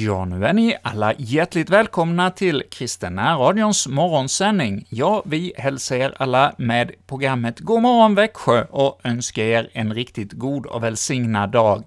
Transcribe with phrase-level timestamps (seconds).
[0.00, 4.86] Ja, nu är ni alla hjärtligt välkomna till Kristina radions morgonsändning.
[4.88, 10.32] Ja, vi hälsar er alla med programmet God morgon Växjö och önskar er en riktigt
[10.32, 11.84] god och välsignad dag.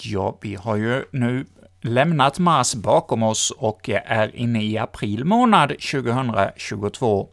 [0.00, 1.46] Ja, vi har ju nu
[1.80, 7.28] lämnat mars bakom oss och är inne i april månad 2022.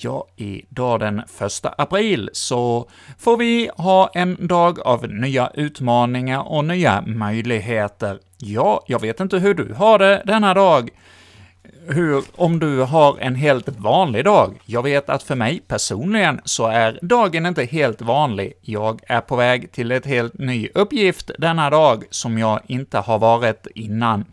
[0.00, 1.26] Ja, idag den 1
[1.62, 8.18] april så får vi ha en dag av nya utmaningar och nya möjligheter.
[8.36, 10.90] Ja, jag vet inte hur du har det denna dag,
[11.88, 14.60] hur, om du har en helt vanlig dag.
[14.64, 18.52] Jag vet att för mig personligen så är dagen inte helt vanlig.
[18.60, 23.18] Jag är på väg till ett helt ny uppgift denna dag som jag inte har
[23.18, 24.24] varit innan.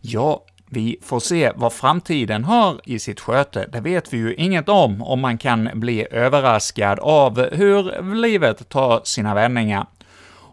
[0.00, 4.68] Ja, vi får se vad framtiden har i sitt sköte, det vet vi ju inget
[4.68, 9.86] om, och man kan bli överraskad av hur livet tar sina vändningar.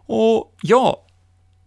[0.06, 1.02] Och ja,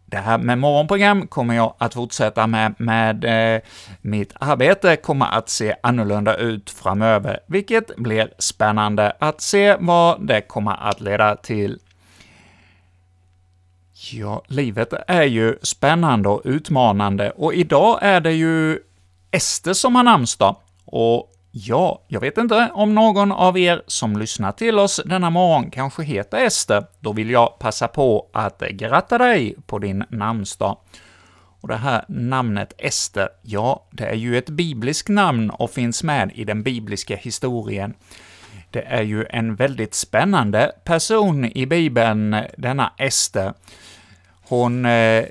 [0.06, 3.62] det här med morgonprogram kommer jag att fortsätta med, med eh,
[4.02, 10.42] mitt arbete kommer att se annorlunda ut framöver, vilket blir spännande att se vad det
[10.42, 11.80] kommer att leda till.
[14.12, 18.80] Ja, livet är ju spännande och utmanande, och idag är det ju
[19.32, 20.56] Ester som har namnsdag.
[20.86, 25.72] Och ja, jag vet inte om någon av er som lyssnar till oss denna morgon
[25.72, 26.86] kanske heter Ester.
[27.00, 30.78] Då vill jag passa på att gratta dig på din namnsdag.
[31.62, 36.32] Och det här namnet Ester, ja, det är ju ett bibliskt namn och finns med
[36.36, 37.94] i den bibliska historien.
[38.72, 43.54] Det är ju en väldigt spännande person i Bibeln, denna Ester.
[44.48, 45.26] Hon eh,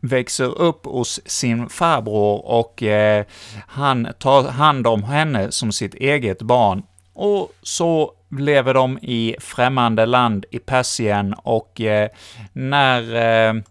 [0.00, 3.24] växer upp hos sin farbror och eh,
[3.66, 6.82] han tar hand om henne som sitt eget barn.
[7.14, 12.08] Och så lever de i främmande land i Persien och eh,
[12.52, 13.62] när eh,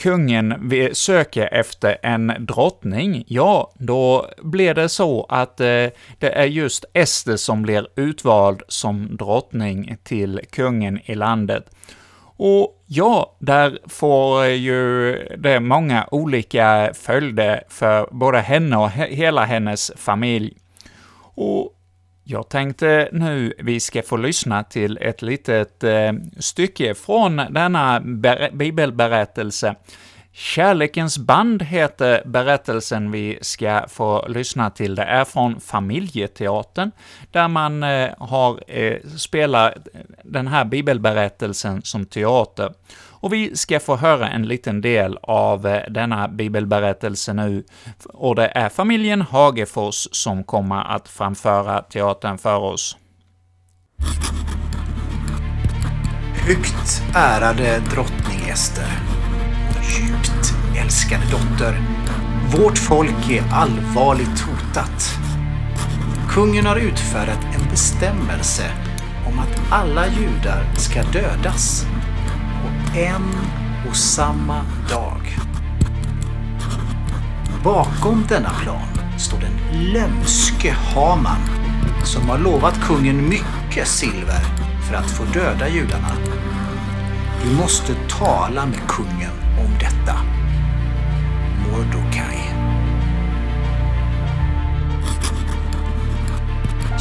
[0.00, 5.86] kungen söker efter en drottning, ja, då blir det så att eh,
[6.18, 11.70] det är just Ester som blir utvald som drottning till kungen i landet.
[12.36, 19.44] Och ja, där får ju det många olika följder för både henne och he hela
[19.44, 20.56] hennes familj.
[21.34, 21.74] Och
[22.30, 28.00] jag tänkte nu vi ska få lyssna till ett litet eh, stycke från denna
[28.52, 29.74] bibelberättelse.
[30.32, 34.94] Kärlekens band heter berättelsen vi ska få lyssna till.
[34.94, 36.90] Det är från Familjeteatern,
[37.30, 39.74] där man eh, har eh, spelat
[40.24, 42.72] den här bibelberättelsen som teater.
[43.20, 47.64] Och vi ska få höra en liten del av eh, denna bibelberättelse nu,
[48.04, 52.96] och det är familjen Hagefors som kommer att framföra teatern för oss.
[56.46, 58.88] Högt ärade drottning Ester,
[59.82, 61.74] djupt älskade dotter,
[62.56, 65.10] vårt folk är allvarligt hotat.
[66.28, 68.70] Kungen har utfärdat en bestämmelse
[69.26, 71.86] om att alla judar ska dödas
[72.94, 73.34] en
[73.88, 75.36] och samma dag.
[77.64, 81.40] Bakom denna plan står den lömske Haman
[82.04, 84.40] som har lovat kungen mycket silver
[84.88, 86.12] för att få döda judarna.
[87.44, 90.16] Du måste tala med kungen om detta.
[91.66, 92.54] Mordokaj.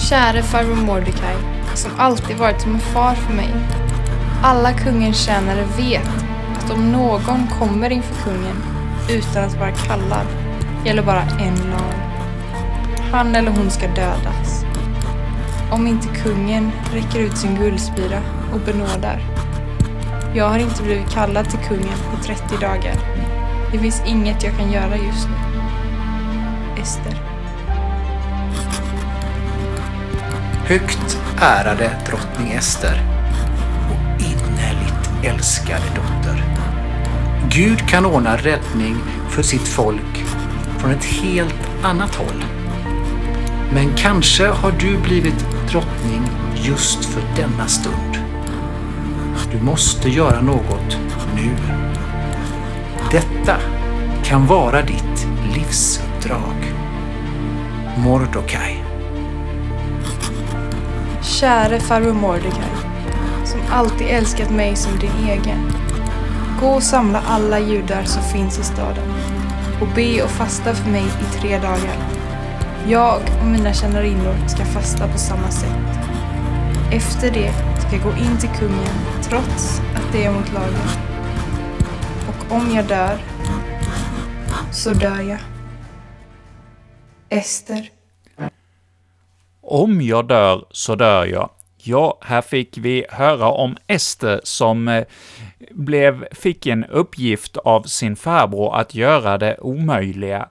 [0.09, 1.35] Käre farbror Mordecai,
[1.73, 3.53] som alltid varit som en far för mig
[4.41, 6.25] alla kungens tjänare vet
[6.57, 8.63] att om någon kommer inför kungen
[9.09, 10.27] utan att vara kallad
[10.85, 11.94] gäller bara en lag.
[13.11, 14.66] Han eller hon ska dödas.
[15.72, 18.19] Om inte kungen räcker ut sin guldspira
[18.53, 19.22] och benådar.
[20.36, 22.95] Jag har inte blivit kallad till kungen på 30 dagar.
[23.71, 25.62] Det finns inget jag kan göra just nu.
[26.81, 27.13] Ester.
[30.65, 33.19] Högt ärade drottning Ester
[35.24, 36.44] älskade dotter.
[37.50, 38.95] Gud kan ordna räddning
[39.30, 40.25] för sitt folk
[40.77, 42.44] från ett helt annat håll.
[43.74, 46.21] Men kanske har du blivit drottning
[46.56, 48.18] just för denna stund.
[49.51, 50.98] Du måste göra något
[51.36, 51.56] nu.
[53.12, 53.57] Detta
[54.24, 56.74] kan vara ditt livsuppdrag.
[57.98, 58.83] Mordokaj.
[61.22, 62.88] Käre farbror Mordecai
[63.50, 65.72] som alltid älskat mig som din egen.
[66.62, 69.13] Gå och samla alla judar som finns i staden
[69.81, 71.98] och be och fasta för mig i tre dagar.
[72.88, 76.00] Jag och mina tjänarinnor ska fasta på samma sätt.
[76.92, 80.90] Efter det ska jag gå in till kungen trots att det är mot lagen.
[82.28, 83.18] Och om jag dör,
[84.72, 85.40] så dör jag.
[87.30, 87.90] Ester.
[89.62, 91.50] Om jag dör så dör jag.
[91.83, 95.03] Ja, här fick vi höra om Ester som eh,
[95.71, 100.47] blev, fick en uppgift av sin farbror att göra det omöjliga.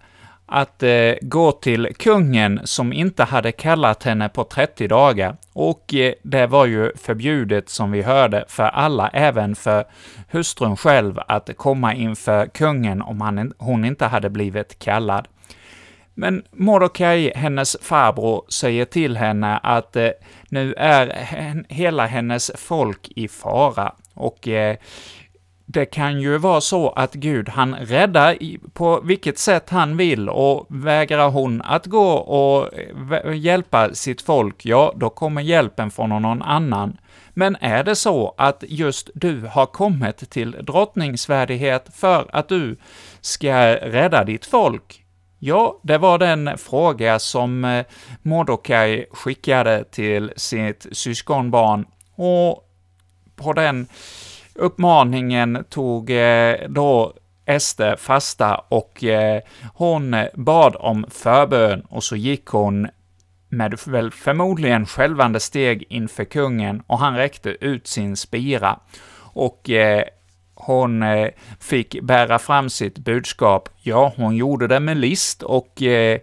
[0.46, 5.36] Att eh, gå till kungen som inte hade kallat henne på 30 dagar.
[5.52, 9.84] Och eh, det var ju förbjudet, som vi hörde, för alla, även för
[10.30, 15.28] hustrun själv, att komma inför kungen om han, hon inte hade blivit kallad.
[16.18, 20.08] Men Mordecai, hennes farbror, säger till henne att eh,
[20.48, 21.26] nu är
[21.68, 24.76] hela hennes folk i fara, och eh,
[25.66, 28.36] det kan ju vara så att Gud, han räddar
[28.72, 32.68] på vilket sätt han vill, och vägrar hon att gå och
[33.12, 36.96] eh, hjälpa sitt folk, ja, då kommer hjälpen från någon annan.
[37.34, 42.76] Men är det så att just du har kommit till drottningsvärdighet för att du
[43.20, 45.04] ska rädda ditt folk,
[45.38, 47.84] Ja, det var den fråga som eh,
[48.22, 52.64] Mordokaj skickade till sitt syskonbarn, och
[53.36, 53.86] på den
[54.54, 57.14] uppmaningen tog eh, då
[57.46, 59.42] Ester fasta och eh,
[59.74, 62.88] hon bad om förbön och så gick hon
[63.48, 68.80] med väl förmodligen skälvande steg inför kungen och han räckte ut sin spira.
[69.18, 70.04] Och eh,
[70.58, 71.28] hon eh,
[71.60, 73.68] fick bära fram sitt budskap.
[73.82, 76.18] Ja, hon gjorde det med list och eh,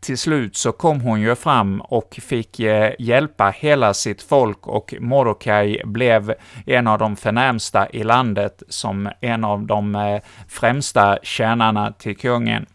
[0.00, 4.94] till slut så kom hon ju fram och fick eh, hjälpa hela sitt folk och
[5.00, 6.34] Mordokaj blev
[6.66, 12.66] en av de förnämsta i landet som en av de eh, främsta tjänarna till kungen.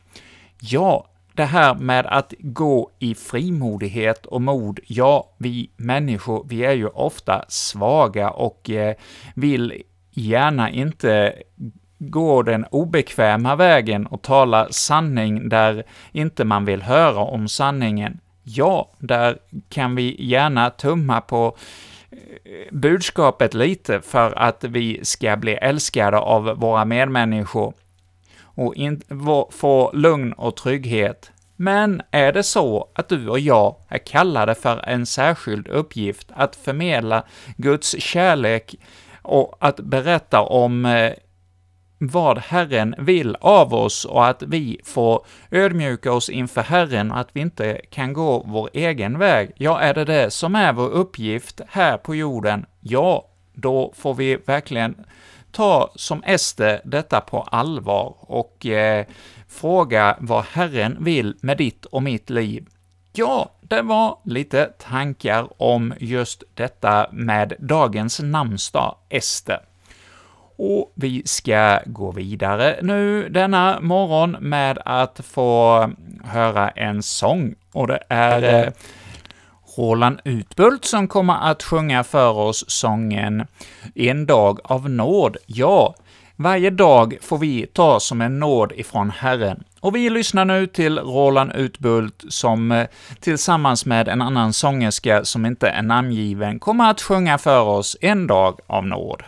[0.62, 6.74] Ja, det här med att gå i frimodighet och mod, ja, vi människor, vi är
[6.74, 8.96] ju ofta svaga och eh,
[9.36, 9.84] vill
[10.18, 11.34] gärna inte
[12.00, 18.20] gå den obekväma vägen och tala sanning där inte man vill höra om sanningen.
[18.44, 19.38] Ja, där
[19.70, 21.58] kan vi gärna tumma på
[22.12, 22.18] eh,
[22.72, 27.74] budskapet lite för att vi ska bli älskade av våra medmänniskor
[28.42, 29.02] och in,
[29.52, 31.32] få lugn och trygghet.
[31.56, 36.56] Men är det så att du och jag är kallade för en särskild uppgift att
[36.56, 37.24] förmedla
[37.58, 38.76] Guds kärlek
[39.28, 41.14] och att berätta om eh,
[41.98, 47.30] vad Herren vill av oss och att vi får ödmjuka oss inför Herren och att
[47.34, 49.52] vi inte kan gå vår egen väg.
[49.56, 54.36] Ja, är det det som är vår uppgift här på jorden, ja, då får vi
[54.36, 55.06] verkligen
[55.52, 59.06] ta som Ester detta på allvar och eh,
[59.48, 62.68] fråga vad Herren vill med ditt och mitt liv.
[63.20, 69.60] Ja, det var lite tankar om just detta med dagens namnsdag, Ester.
[70.58, 75.90] Och vi ska gå vidare nu denna morgon med att få
[76.24, 78.72] höra en sång, och det är eh,
[79.78, 83.48] Roland Utbult som kommer att sjunga för oss sången
[83.96, 85.38] ”En dag av nåd”.
[85.46, 85.96] Ja,
[86.36, 89.64] varje dag får vi ta som en nåd ifrån Herren.
[89.80, 92.88] Och vi lyssnar nu till Roland Utbult som eh,
[93.20, 98.28] tillsammans med en annan sångerska som inte är namngiven kommer att sjunga för oss En
[98.28, 99.24] dag av nåd.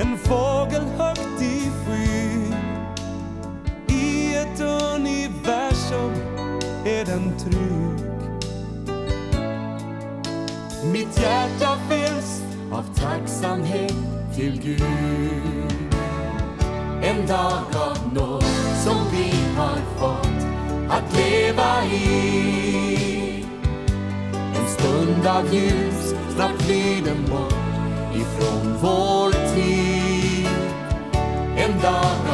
[0.00, 2.54] En fågel högt i skyn.
[3.88, 6.12] I ett universum
[6.84, 8.10] är den trygg.
[10.92, 13.94] Mitt hjärta fylls av tacksamhet
[14.34, 15.72] till Gud.
[17.02, 18.44] En dag av nåd
[18.84, 20.46] som vi har fått
[20.90, 23.44] att leva i.
[24.58, 27.68] En stund av ljus, snart flyr den bort
[28.14, 29.87] ifrån vår tid.
[31.80, 32.27] Dog.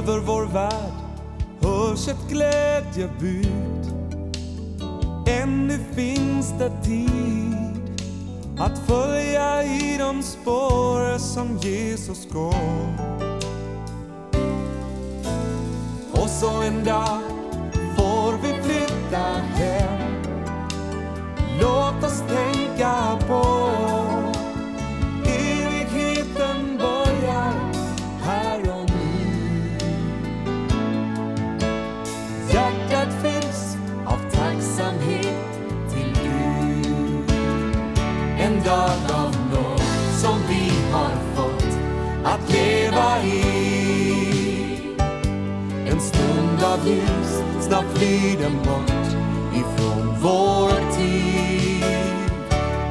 [0.00, 0.92] Över vår värld
[1.60, 3.92] hörs ett glädjebud.
[5.26, 8.00] Ännu finns det tid
[8.58, 12.94] att följa i de spår som Jesus går.
[16.12, 17.29] Och så en dag
[46.40, 49.08] stund av ljus, snabbt flyr den bort
[49.54, 51.84] ifrån vår tid.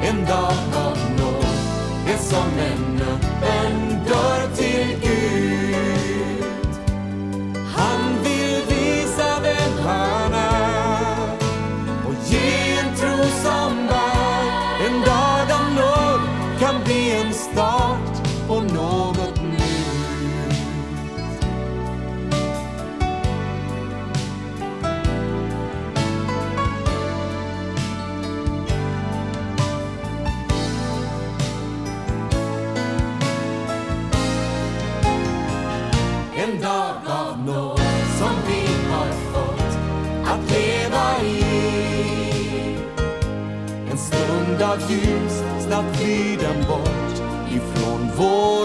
[0.02, 1.46] En dag av nåd
[2.08, 2.89] är som en
[44.70, 47.14] av ljus, snabbt flyr den bort
[47.50, 48.59] ifrån vår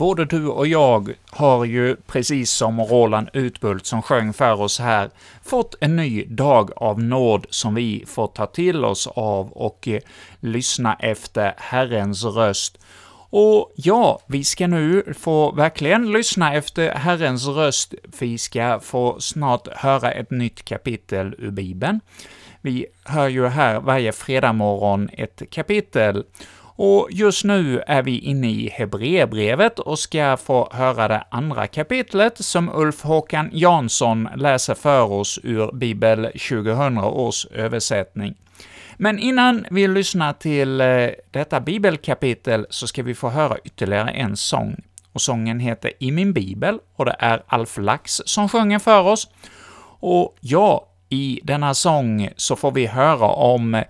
[0.00, 5.10] både du och jag har ju, precis som Roland Utbult som sjöng för oss här,
[5.44, 10.00] fått en ny dag av nåd som vi får ta till oss av och eh,
[10.40, 12.78] lyssna efter Herrens röst.
[13.30, 17.94] Och ja, vi ska nu få verkligen lyssna efter Herrens röst.
[18.20, 22.00] Vi ska få snart höra ett nytt kapitel ur Bibeln.
[22.60, 26.24] Vi hör ju här varje fredag morgon ett kapitel,
[26.82, 32.44] och just nu är vi inne i Hebreerbrevet och ska få höra det andra kapitlet
[32.44, 38.34] som Ulf Håkan Jansson läser för oss ur Bibel 2000 års översättning.
[38.96, 44.36] Men innan vi lyssnar till eh, detta bibelkapitel så ska vi få höra ytterligare en
[44.36, 44.76] sång.
[45.12, 49.28] Och sången heter I min bibel, och det är Alf Lax som sjunger för oss.
[50.00, 53.82] Och ja, i denna sång så får vi höra om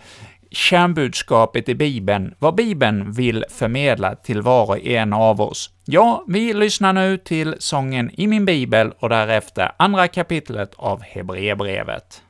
[0.51, 5.71] kärnbudskapet i Bibeln, vad Bibeln vill förmedla till var och en av oss.
[5.85, 12.23] Ja, vi lyssnar nu till sången I min bibel och därefter andra kapitlet av Hebreerbrevet.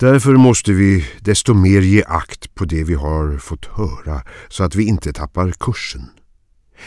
[0.00, 4.74] Därför måste vi desto mer ge akt på det vi har fått höra så att
[4.74, 6.10] vi inte tappar kursen.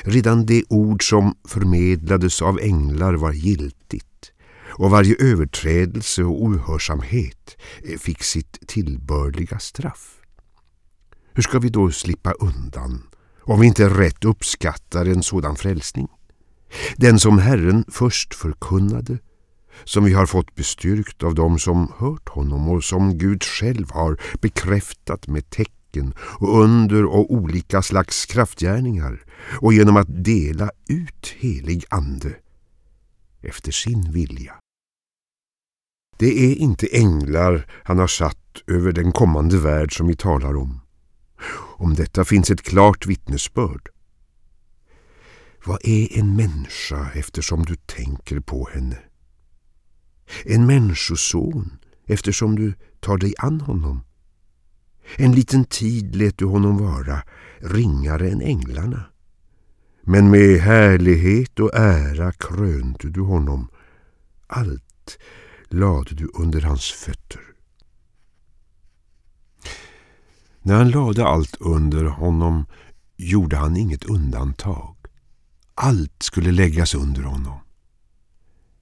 [0.01, 4.31] Redan det ord som förmedlades av änglar var giltigt
[4.67, 10.19] och varje överträdelse och ohörsamhet eh, fick sitt tillbörliga straff.
[11.33, 13.03] Hur ska vi då slippa undan
[13.41, 16.07] om vi inte rätt uppskattar en sådan frälsning?
[16.97, 19.17] Den som Herren först förkunnade,
[19.83, 24.21] som vi har fått bestyrkt av dem som hört honom och som Gud själv har
[24.41, 29.23] bekräftat med tecken och under och olika slags kraftgärningar
[29.61, 32.35] och genom att dela ut helig ande
[33.41, 34.53] efter sin vilja.
[36.17, 40.79] Det är inte änglar han har satt över den kommande värld som vi talar om.
[41.77, 43.89] Om detta finns ett klart vittnesbörd.
[45.65, 48.97] Vad är en människa eftersom du tänker på henne?
[50.45, 54.03] En människoson eftersom du tar dig an honom.
[55.15, 57.23] En liten tid lät du honom vara
[57.59, 59.03] ringare än änglarna.
[60.01, 63.69] Men med härlighet och ära krönte du honom.
[64.47, 65.17] Allt
[65.69, 67.41] lade du under hans fötter.
[70.61, 72.65] När han lade allt under honom
[73.17, 74.95] gjorde han inget undantag.
[75.75, 77.62] Allt skulle läggas under honom.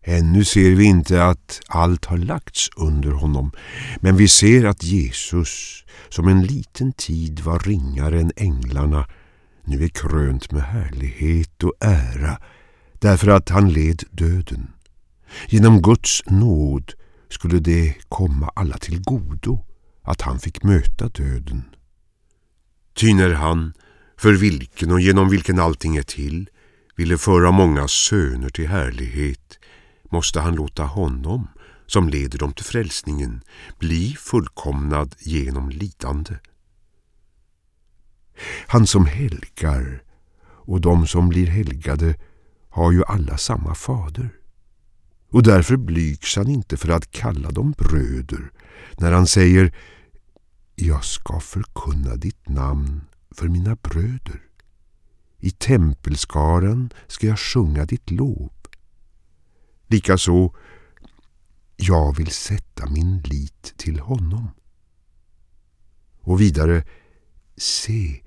[0.04, 3.52] Ännu ser vi inte att allt har lagts under honom,
[4.00, 9.08] men vi ser att Jesus, som en liten tid var ringare än änglarna,
[9.66, 12.38] nu är krönt med härlighet och ära
[13.00, 14.68] därför att han led döden.
[15.48, 16.94] Genom Guds nåd
[17.30, 19.66] skulle det komma alla till godo
[20.04, 21.64] att han fick möta döden.
[22.96, 23.74] Ty när han,
[24.18, 26.50] för vilken och genom vilken allting är till,
[26.96, 29.60] ville föra många söner till härlighet
[30.12, 31.48] måste han låta honom,
[31.86, 33.44] som leder dem till frälsningen,
[33.80, 36.36] bli fullkomnad genom lidande.
[38.68, 40.04] Han som helgar
[40.44, 42.16] och de som blir helgade
[42.70, 44.30] har ju alla samma fader.
[45.30, 48.52] Och därför blygs han inte för att kalla dem bröder
[48.98, 49.76] när han säger
[50.76, 54.42] Jag ska förkunna ditt namn för mina bröder.
[55.40, 58.52] I tempelskaran ska jag sjunga ditt lov.
[59.92, 60.54] Likaså,
[61.76, 64.50] jag vill sätta min lit till honom.
[66.22, 66.84] Och vidare,
[67.58, 68.22] se,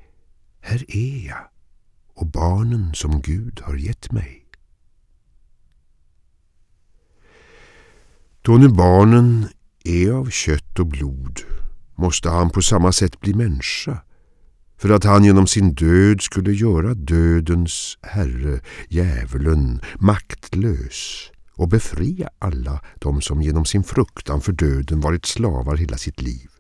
[0.61, 1.49] här är jag
[2.15, 4.47] och barnen som Gud har gett mig.
[8.43, 9.49] Då nu barnen
[9.85, 11.41] är av kött och blod
[11.95, 14.03] måste han på samma sätt bli människa
[14.77, 22.81] för att han genom sin död skulle göra dödens herre, djävulen, maktlös och befria alla
[22.99, 26.51] de som genom sin fruktan för döden varit slavar hela sitt liv.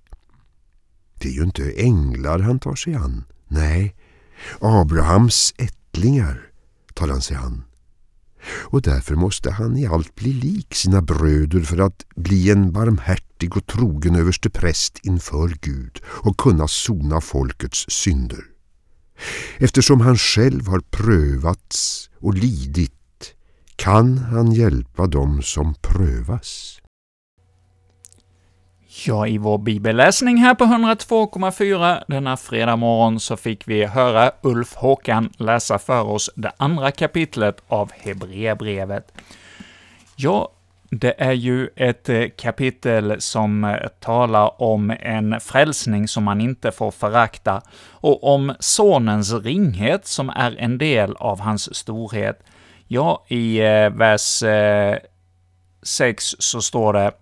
[1.14, 3.24] Det är ju inte änglar han tar sig an.
[3.48, 3.96] Nej,
[4.60, 6.50] Abrahams ättlingar
[6.94, 7.64] tar han sig an.
[8.46, 13.56] Och därför måste han i allt bli lik sina bröder för att bli en barmhärtig
[13.56, 18.44] och trogen överste präst inför Gud och kunna sona folkets synder.
[19.58, 22.93] Eftersom han själv har prövats och lidit
[23.76, 26.80] kan han hjälpa dem som prövas.
[29.06, 34.74] Ja, i vår bibelläsning här på 102,4 denna fredag morgon så fick vi höra Ulf
[34.74, 39.12] Håkan läsa för oss det andra kapitlet av Hebreerbrevet.
[40.16, 40.50] Ja,
[40.90, 46.72] det är ju ett eh, kapitel som eh, talar om en frälsning som man inte
[46.72, 52.42] får förakta, och om Sonens ringhet som är en del av hans storhet.
[52.86, 54.98] Ja, i eh, vers eh,
[55.82, 57.12] 6 så står det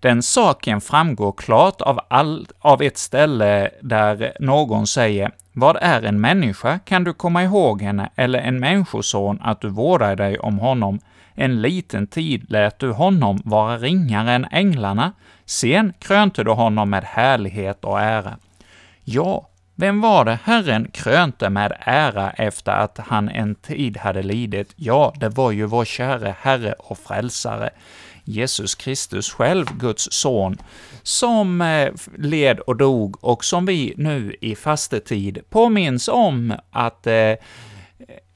[0.00, 6.20] den saken framgår klart av, all, av ett ställe där någon säger ”Vad är en
[6.20, 6.78] människa?
[6.78, 8.10] Kan du komma ihåg henne?
[8.16, 11.00] Eller en människoson att du vårdar dig om honom?
[11.34, 15.12] En liten tid lät du honom vara ringare än änglarna,
[15.44, 18.36] sen krönte du honom med härlighet och ära.
[19.04, 19.48] Ja,
[19.82, 24.72] vem var det Herren krönte med ära efter att han en tid hade lidit?
[24.76, 27.70] Ja, det var ju vår käre Herre och Frälsare.
[28.24, 30.58] Jesus Kristus själv, Guds son,
[31.02, 37.32] som eh, led och dog och som vi nu i fastetid påminns om att eh,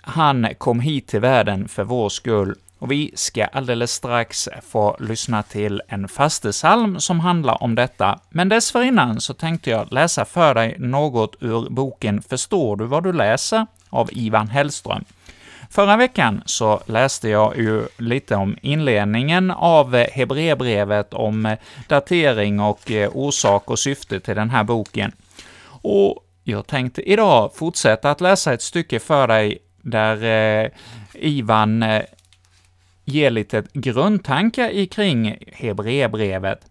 [0.03, 2.55] han kom hit till världen för vår skull.
[2.79, 8.49] Och vi ska alldeles strax få lyssna till en fastesalm som handlar om detta, men
[8.49, 13.67] dessförinnan så tänkte jag läsa för dig något ur boken ”Förstår du vad du läser?”
[13.91, 15.05] av Ivan Hellström.
[15.71, 21.59] Förra veckan så läste jag ju lite om inledningen av Hebreerbrevet, om eh,
[21.89, 25.13] datering och eh, orsak och syfte till den här boken.
[25.83, 30.25] Och jag tänkte idag fortsätta att läsa ett stycke för dig där
[30.65, 30.71] eh,
[31.15, 32.03] Ivan eh,
[33.07, 36.67] ge lite grundtankar kring Hebreerbrevet.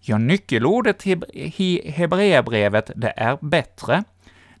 [0.00, 4.04] Ja, nyckelordet i Hebreerbrevet, det är bättre.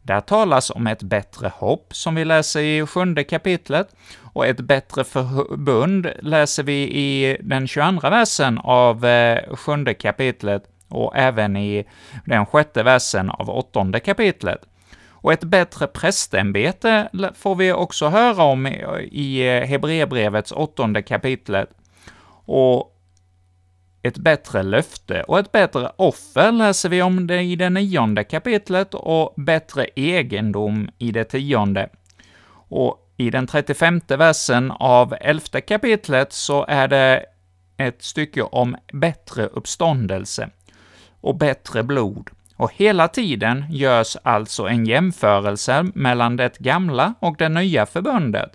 [0.02, 3.88] Där talas om ett bättre hopp, som vi läser i sjunde kapitlet,
[4.22, 11.16] och ett bättre förbund läser vi i den 22 versen av eh, sjunde kapitlet, och
[11.16, 11.84] även i
[12.24, 14.60] den sjätte versen av åttonde kapitlet.
[15.20, 21.68] Och ett bättre prästämbete får vi också höra om i eh, Hebreerbrevets åttonde kapitlet.
[22.44, 22.94] Och
[24.02, 28.94] ett bättre löfte och ett bättre offer läser vi om det i det nionde kapitlet
[28.94, 31.88] och bättre egendom i det tionde.
[32.68, 37.24] Och i den 35 versen av elfte kapitlet så är det
[37.76, 40.50] ett stycke om bättre uppståndelse
[41.20, 42.30] och bättre blod.
[42.58, 48.52] Och hela tiden görs alltså en jämförelse mellan det gamla och det nya förbundet.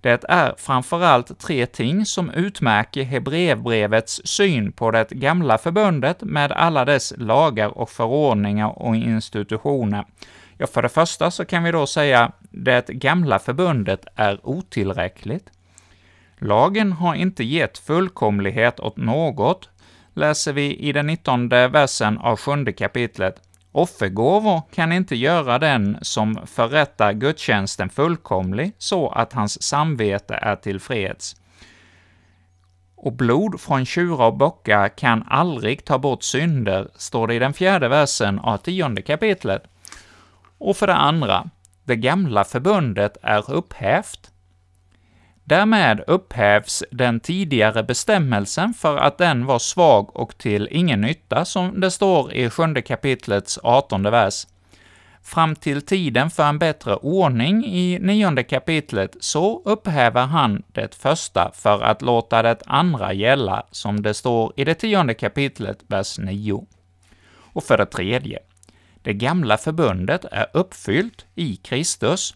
[0.00, 6.84] Det är framförallt tre ting som utmärker Hebreerbrevets syn på det gamla förbundet med alla
[6.84, 10.04] dess lagar och förordningar och institutioner.
[10.58, 15.50] Ja, för det första så kan vi då säga det gamla förbundet är otillräckligt.
[16.38, 19.68] Lagen har inte gett fullkomlighet åt något,
[20.16, 23.42] läser vi i den 19 versen av sjunde kapitlet.
[23.72, 31.36] Offergåvor kan inte göra den som förrättar gudstjänsten fullkomlig, så att hans samvete är tillfreds.
[32.96, 37.52] Och blod från tjurar och bockar kan aldrig ta bort synder, står det i den
[37.52, 39.62] fjärde versen av tionde kapitlet.
[40.58, 41.50] Och för det andra,
[41.84, 44.30] det gamla förbundet är upphävt.
[45.48, 51.80] Därmed upphävs den tidigare bestämmelsen för att den var svag och till ingen nytta, som
[51.80, 54.46] det står i sjunde kapitlets artonde vers.
[55.22, 61.50] Fram till tiden för en bättre ordning i nionde kapitlet så upphäver han det första
[61.54, 66.66] för att låta det andra gälla, som det står i det tionde kapitlet, vers 9.
[67.52, 68.38] Och för det tredje,
[69.02, 72.34] det gamla förbundet är uppfyllt i Kristus,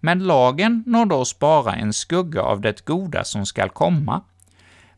[0.00, 4.20] men lagen nådde oss bara en skugga av det goda som skall komma.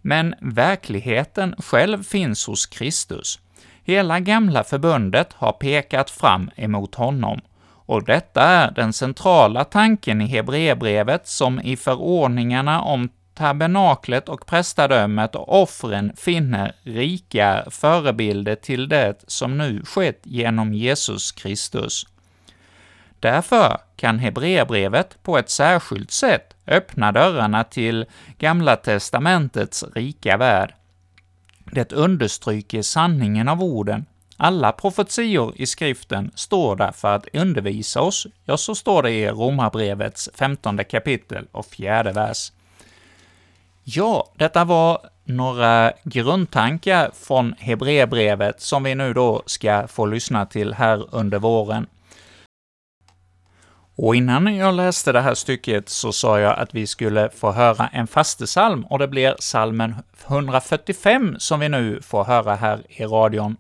[0.03, 3.39] Men verkligheten själv finns hos Kristus.
[3.85, 7.41] Hela gamla förbundet har pekat fram emot honom,
[7.87, 15.35] och detta är den centrala tanken i Hebreerbrevet som i förordningarna om tabernaklet och prästadömet
[15.35, 22.07] och offren finner rika förebilder till det som nu skett genom Jesus Kristus.
[23.23, 28.07] Därför kan Hebreerbrevet på ett särskilt sätt öppna dörrarna till
[28.39, 30.75] Gamla testamentets rika värld.
[31.65, 34.07] Det understryker sanningen av orden.
[34.37, 39.29] Alla profetior i skriften står där för att undervisa oss, ja, så står det i
[39.29, 42.53] Romarbrevets femtonde kapitel och fjärde vers.
[43.85, 50.75] Ja, detta var några grundtankar från Hebreerbrevet som vi nu då ska få lyssna till
[50.75, 51.87] här under våren.
[54.05, 57.89] Och innan jag läste det här stycket så sa jag att vi skulle få höra
[57.89, 59.95] en fastesalm, och det blir salmen
[60.27, 63.57] 145 som vi nu får höra här i radion.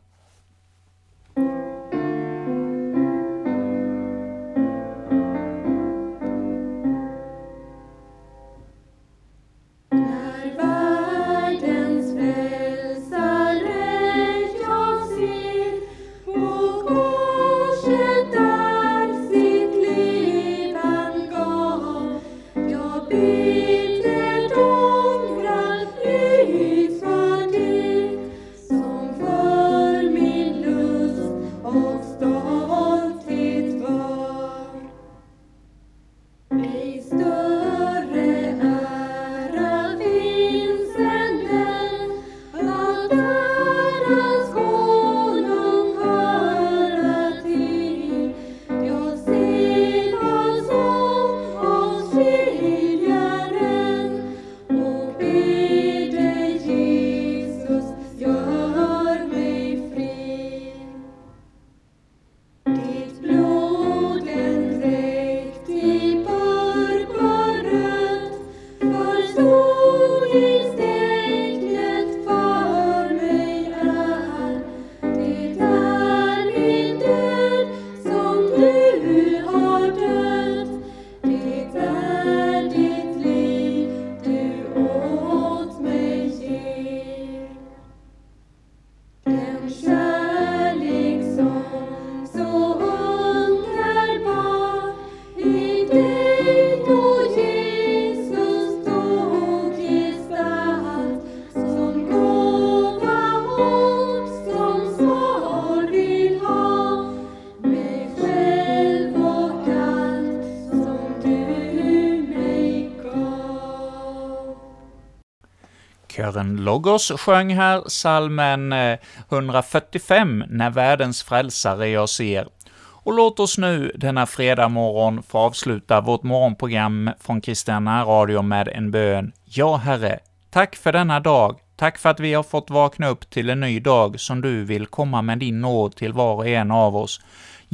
[116.22, 118.98] Kören Logos sjöng här salmen eh,
[119.30, 122.48] 145, När världens frälsare jag ser.
[122.76, 128.68] Och låt oss nu denna fredag morgon få avsluta vårt morgonprogram från Kristina Radio med
[128.68, 129.32] en bön.
[129.44, 130.18] Ja, Herre,
[130.50, 131.58] tack för denna dag.
[131.76, 134.87] Tack för att vi har fått vakna upp till en ny dag som du vill
[134.87, 137.20] komma med din nåd till var och en av oss.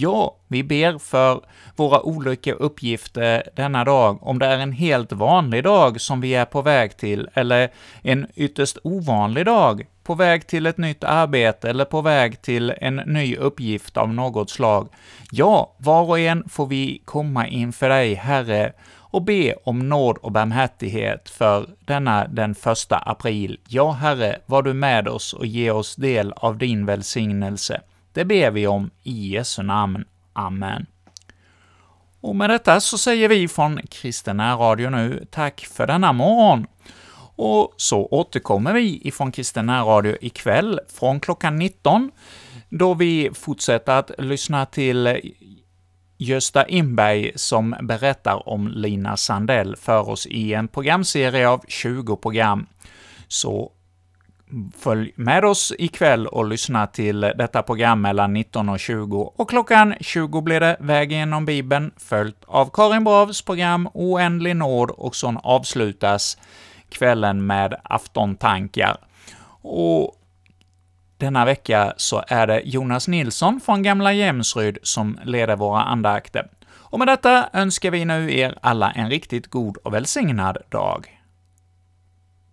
[0.01, 1.41] Ja, vi ber för
[1.77, 6.45] våra olika uppgifter denna dag, om det är en helt vanlig dag som vi är
[6.45, 7.71] på väg till, eller
[8.03, 12.97] en ytterst ovanlig dag, på väg till ett nytt arbete eller på väg till en
[12.97, 14.89] ny uppgift av något slag.
[15.33, 20.33] Ja, var och en får vi komma inför dig, Herre, och be om nåd och
[20.33, 23.61] barmhärtighet för denna den första april.
[23.69, 27.81] Ja, Herre, var du med oss och ge oss del av din välsignelse.
[28.13, 30.05] Det ber vi om i Jesu namn.
[30.33, 30.87] Amen.
[32.21, 36.67] Och med detta så säger vi från Kristen Radio nu tack för denna morgon.
[37.37, 42.11] Och så återkommer vi ifrån Kristen Radio ikväll från klockan 19,
[42.69, 45.21] då vi fortsätter att lyssna till
[46.19, 52.67] Gösta Inberg som berättar om Lina Sandell för oss i en programserie av 20 program.
[53.29, 53.73] Så
[54.79, 59.95] Följ med oss ikväll och lyssna till detta program mellan 19 och 20, och klockan
[60.01, 65.41] 20 blir det Väg genom Bibeln, följt av Karin Bravs program Oändlig nåd, och så
[65.43, 66.39] avslutas
[66.89, 68.97] kvällen med aftontankar.
[69.63, 70.15] Och
[71.17, 76.49] denna vecka så är det Jonas Nilsson från Gamla Jämsryd som leder våra andakter.
[76.91, 81.18] Och med detta önskar vi nu er alla en riktigt god och välsignad dag.